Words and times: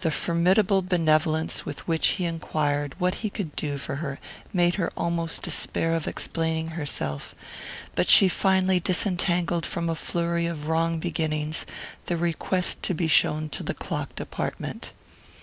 The 0.00 0.10
formidable 0.10 0.80
benevolence 0.80 1.66
with 1.66 1.86
which 1.86 2.06
he 2.16 2.24
enquired 2.24 2.94
what 2.98 3.16
he 3.16 3.28
could 3.28 3.54
do 3.56 3.76
for 3.76 3.96
her 3.96 4.18
made 4.54 4.76
her 4.76 4.90
almost 4.96 5.42
despair 5.42 5.94
of 5.94 6.08
explaining 6.08 6.68
herself; 6.68 7.34
but 7.94 8.08
she 8.08 8.26
finally 8.26 8.80
disentangled 8.80 9.66
from 9.66 9.90
a 9.90 9.94
flurry 9.94 10.46
of 10.46 10.66
wrong 10.66 10.98
beginnings 10.98 11.66
the 12.06 12.16
request 12.16 12.82
to 12.84 12.94
be 12.94 13.06
shown 13.06 13.50
to 13.50 13.62
the 13.62 13.74
clock 13.74 14.14
department. 14.14 14.92